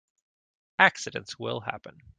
Accidents 0.79 1.37
will 1.37 1.59
happen. 1.61 2.01